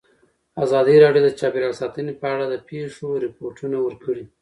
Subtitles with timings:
[0.63, 4.23] ازادي راډیو د چاپیریال ساتنه په اړه د پېښو رپوټونه ورکړي.